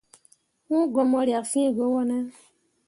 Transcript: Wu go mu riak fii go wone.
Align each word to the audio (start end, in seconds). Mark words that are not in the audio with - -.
Wu 0.69 0.79
go 0.93 1.01
mu 1.11 1.19
riak 1.27 1.45
fii 1.51 1.69
go 1.75 1.85
wone. 1.93 2.17